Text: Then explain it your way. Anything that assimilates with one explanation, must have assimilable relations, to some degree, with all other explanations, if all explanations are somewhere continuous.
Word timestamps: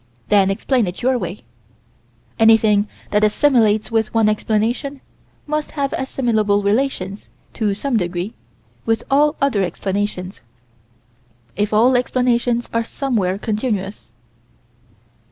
Then 0.29 0.49
explain 0.49 0.87
it 0.87 1.03
your 1.03 1.15
way. 1.19 1.43
Anything 2.39 2.87
that 3.11 3.23
assimilates 3.23 3.91
with 3.91 4.11
one 4.15 4.27
explanation, 4.27 4.99
must 5.45 5.69
have 5.77 5.93
assimilable 5.93 6.63
relations, 6.63 7.29
to 7.53 7.75
some 7.75 7.97
degree, 7.97 8.33
with 8.83 9.03
all 9.11 9.35
other 9.39 9.61
explanations, 9.63 10.41
if 11.55 11.71
all 11.71 11.95
explanations 11.95 12.67
are 12.73 12.83
somewhere 12.83 13.37
continuous. 13.37 14.09